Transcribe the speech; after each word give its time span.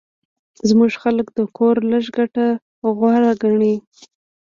زموږ 0.69 0.91
خلک 1.03 1.27
د 1.33 1.39
کور 1.57 1.75
لږه 1.91 2.11
ګټه 2.17 2.45
غوره 2.97 3.31
ګڼي 3.41 3.75